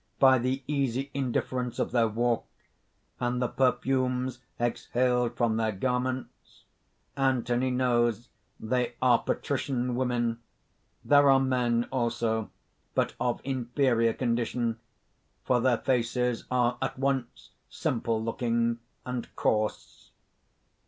By 0.17 0.39
the 0.39 0.63
easy 0.65 1.11
indifference 1.13 1.77
of 1.77 1.91
their 1.91 2.07
walk, 2.07 2.47
and 3.19 3.39
the 3.39 3.47
perfumes 3.47 4.39
exhaled 4.59 5.37
from 5.37 5.57
their 5.57 5.71
garments, 5.71 6.63
Anthony 7.15 7.69
knows 7.69 8.27
they 8.59 8.95
are 8.99 9.19
patrician 9.19 9.93
women. 9.93 10.39
There 11.05 11.29
are 11.29 11.39
men 11.39 11.87
also, 11.91 12.49
but 12.95 13.13
of 13.19 13.41
inferior 13.43 14.13
condition; 14.13 14.79
for 15.43 15.61
their 15.61 15.77
faces 15.77 16.45
are 16.49 16.79
at 16.81 16.97
once 16.97 17.51
simple 17.69 18.23
looking 18.23 18.79
and 19.05 19.27
coarse. 19.35 20.09